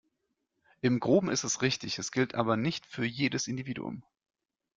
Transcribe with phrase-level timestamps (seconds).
[0.81, 4.03] Im Groben ist es richtig, es gilt aber nicht für jedes Individuum.